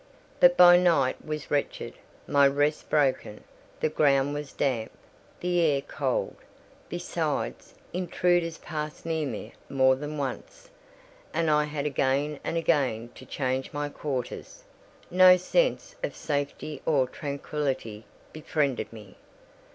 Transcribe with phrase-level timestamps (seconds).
[0.39, 1.93] But my night was wretched,
[2.25, 3.43] my rest broken:
[3.81, 4.91] the ground was damp,
[5.41, 6.37] the air cold:
[6.89, 10.71] besides, intruders passed near me more than once,
[11.35, 14.63] and I had again and again to change my quarters:
[15.11, 19.17] no sense of safety or tranquillity befriended me.